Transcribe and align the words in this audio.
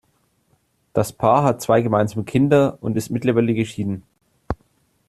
Das 0.93 1.13
Paar 1.13 1.43
hat 1.43 1.61
zwei 1.61 1.83
gemeinsame 1.83 2.23
Kinder 2.23 2.79
und 2.81 2.97
ist 2.97 3.11
mittlerweile 3.11 3.53
geschieden. 3.53 4.01